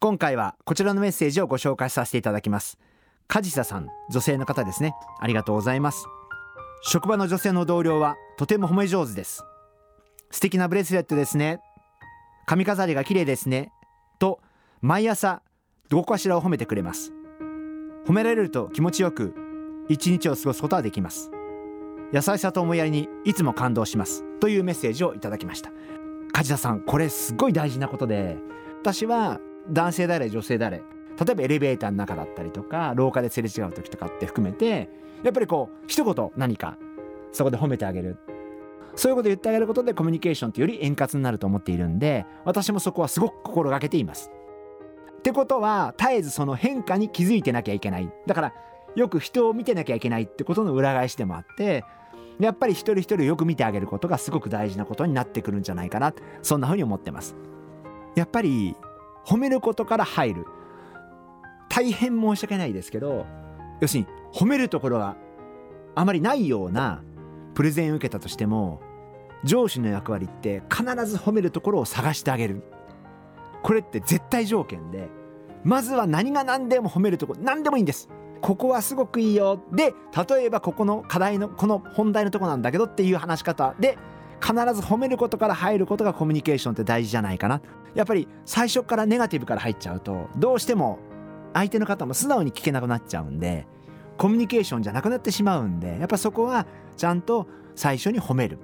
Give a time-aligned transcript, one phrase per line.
[0.00, 2.78] 今回はこちらのメッセージをご紹介させていただきます。
[3.26, 4.94] 梶佐さん女性の方ですね。
[5.20, 6.06] ありがとうございます。
[6.82, 9.42] 職場の女性の同僚はとても褒め上手です。
[10.30, 11.60] 素敵なブレスレットですね。
[12.46, 13.72] 髪飾りが綺麗ですね。
[14.18, 14.40] と
[14.82, 15.42] 毎朝
[15.88, 17.12] どこかしらを褒めてくれます。
[18.06, 19.34] 褒められると気持ちよく
[19.88, 21.30] 一日を過ごすことはできます。
[22.12, 24.24] 優しさと思いやりにいつも感動します。
[24.40, 25.70] というメッセージをいただきました。
[26.32, 28.36] 梶田さんこれすごい大事なことで
[28.80, 30.82] 私は男性であれ女性であれ
[31.18, 34.88] 例えばエレベーターの中だったりとか廊下ですれ違う時とかって含めて
[35.22, 36.76] やっぱりこう一言何か
[37.32, 38.18] そこで褒めてあげる。
[38.96, 44.30] そういうこと言ってあげることでコミュニケーションってより円滑になると思っているんで私もそこはすごく心がけています。
[45.18, 48.08] ってことは絶えずその変化に気づいてなきゃいけない。
[48.26, 48.54] だから
[48.94, 51.84] よく人を見てなきゃいけないってことの裏返しでもあって
[52.38, 57.34] やっぱり一人一人をよく見てあげることがすごく大事なことになってくるんじゃないかなそんなふうに思ってます。
[58.14, 58.76] やっぱり
[59.24, 60.46] 褒めることから入る。
[61.68, 63.26] 大変申し訳ないですけど
[63.80, 65.16] 要するに褒めるところが
[65.96, 67.02] あまりないような
[67.54, 68.80] プレゼンを受けたとしても
[69.42, 72.62] 上司の役割って必ず褒めるところを探してあげる。
[73.62, 75.08] これって絶対条件で
[75.64, 78.08] まずは何が何でも褒めるところ何でもいいんです。
[78.40, 79.60] ここはすごくいいよ。
[79.72, 79.94] で
[80.28, 83.98] 例えばここの課題のこの本題のとこなんだけどっていう話し方で
[84.44, 87.62] 必ず褒めることから入ることがコミュニケーションって大事じゃないかな。
[87.94, 90.98] やっぱり最初からネガティブから入っちゃうとどうしても
[91.54, 93.66] 相手の方も素直に聞けなくなっちゃうんで
[94.18, 96.66] コミュニケーションじゃなくなってしまうんでやっぱそこは
[96.96, 98.58] ちゃんと最初に褒める。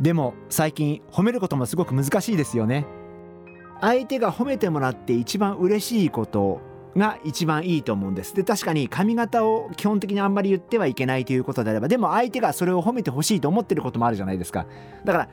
[0.00, 2.86] でも最近褒めることもすごく難しいですよね。
[3.80, 6.60] 相手が褒めてもらって一番嬉しいこと
[6.96, 8.34] が一番いいと思うんです。
[8.34, 14.66] で確かに髪型を基本的にあんまり言ってはいけないということであればでも相手がそれを褒めてほしいと思ってることもあるじゃないですか。
[15.04, 15.28] だから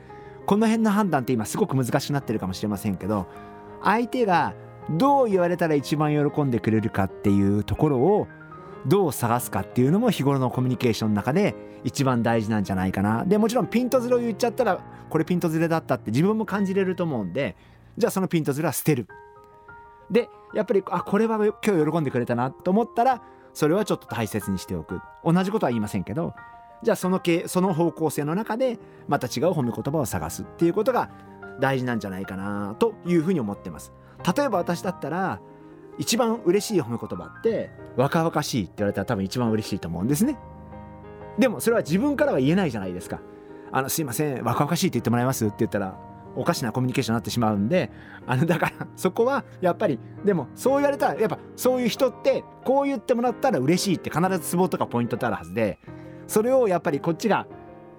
[0.46, 3.26] この辺の判断って今すごく難しくなってるかもしれませんけど
[3.82, 4.54] 相手が
[4.90, 8.28] どう言われたら一番喜んでくれるかっていうところを
[8.86, 13.24] どう探すかっていうのも日頃のコミュニケーションの中で一番大事なんじゃないかな。
[13.24, 14.78] でもちろんピントずれを言っちゃったら
[15.10, 17.56] これピントずれだったって自分も感じれると思うんで
[17.96, 19.08] じゃあそのピントずれは捨てる。
[20.10, 23.22] でやっぱりあこれは今日喜んでくれたなと思ったら
[23.52, 25.00] それはちょっと大切にしておく。
[25.24, 26.34] 同じことは言いませんけど
[26.82, 28.78] じゃあその系その方向性の中で
[29.08, 31.10] また違う褒め言葉を探すっていうことが
[31.60, 33.92] 大事なんじゃないかなというふうに思ってます。
[34.36, 35.40] 例えば私だったら
[35.98, 40.38] 一番嬉しい褒め言葉って若々しいって言われたら多分一番嬉しいと思うんですね。
[41.38, 43.20] でもそれは自分からは言えないじゃないですか。
[43.72, 45.98] あのすいません若々しいって言ってもらえますって言ったら
[46.36, 47.90] おかしなコミュニケーションになってしまうんで
[48.26, 55.78] あのだから そこはやっぱりでもそう言われたらやっぱそういう人ってこう言ってもらったら嬉しいって必ずツボとかポイントってあるはずで
[56.26, 57.46] それをやっぱりこっちが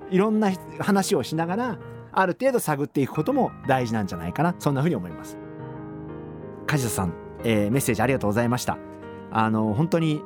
[0.09, 1.77] いろんな話をしながら
[2.11, 5.37] ある程度探っていくことも大事なんじゃないかなそんなふうに思います。
[6.65, 8.77] 梶田さん、えー、メッセージありがとうございました。
[9.31, 10.21] あの本当に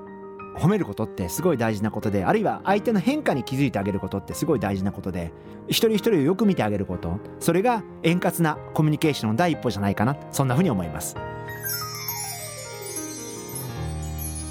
[0.56, 5.32] 褒めることってすごい大事なことであるいは相手の変化に気づいてあげることってすごい大事なことで
[5.68, 11.16] 一人一人をよく見てあげることそれが円滑なコミュニケーションの第一歩じゃないかなそんなふうに思います。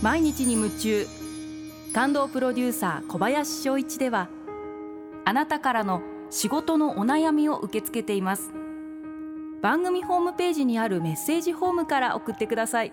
[0.03, 1.06] 毎日に夢中。
[1.93, 4.28] 感動プロデューサー小林翔一では
[5.25, 8.53] あなたからの仕事のお悩みを受け付けています。
[9.60, 12.93] 番組ホームページにあるメッセージフォームから送ってください。